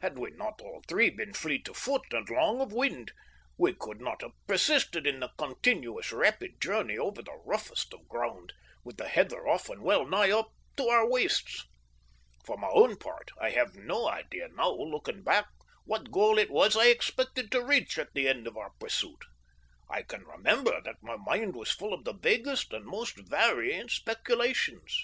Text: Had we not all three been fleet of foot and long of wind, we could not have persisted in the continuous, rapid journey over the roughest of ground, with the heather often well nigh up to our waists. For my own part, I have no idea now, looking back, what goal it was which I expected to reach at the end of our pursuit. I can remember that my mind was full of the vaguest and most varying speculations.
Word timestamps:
Had 0.00 0.18
we 0.18 0.32
not 0.32 0.60
all 0.60 0.82
three 0.88 1.10
been 1.10 1.32
fleet 1.32 1.68
of 1.68 1.76
foot 1.76 2.12
and 2.12 2.28
long 2.28 2.60
of 2.60 2.72
wind, 2.72 3.12
we 3.56 3.72
could 3.72 4.00
not 4.00 4.20
have 4.20 4.32
persisted 4.48 5.06
in 5.06 5.20
the 5.20 5.30
continuous, 5.38 6.10
rapid 6.10 6.60
journey 6.60 6.98
over 6.98 7.22
the 7.22 7.40
roughest 7.44 7.94
of 7.94 8.08
ground, 8.08 8.52
with 8.82 8.96
the 8.96 9.06
heather 9.06 9.46
often 9.46 9.82
well 9.82 10.04
nigh 10.04 10.32
up 10.32 10.48
to 10.76 10.88
our 10.88 11.08
waists. 11.08 11.66
For 12.44 12.58
my 12.58 12.66
own 12.66 12.96
part, 12.96 13.30
I 13.40 13.50
have 13.50 13.76
no 13.76 14.08
idea 14.08 14.48
now, 14.48 14.72
looking 14.72 15.22
back, 15.22 15.46
what 15.84 16.10
goal 16.10 16.36
it 16.36 16.50
was 16.50 16.74
which 16.74 16.84
I 16.84 16.88
expected 16.88 17.52
to 17.52 17.62
reach 17.64 17.96
at 17.96 18.12
the 18.12 18.26
end 18.28 18.48
of 18.48 18.56
our 18.56 18.72
pursuit. 18.80 19.24
I 19.88 20.02
can 20.02 20.24
remember 20.24 20.80
that 20.84 21.00
my 21.00 21.16
mind 21.16 21.54
was 21.54 21.70
full 21.70 21.94
of 21.94 22.02
the 22.02 22.12
vaguest 22.18 22.72
and 22.72 22.84
most 22.84 23.16
varying 23.28 23.88
speculations. 23.88 25.00